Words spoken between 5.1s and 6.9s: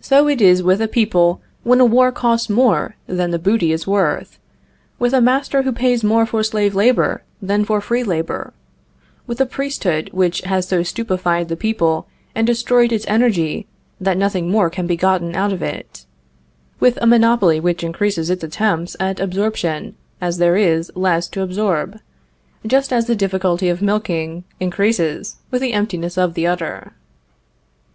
a master who pays more for slave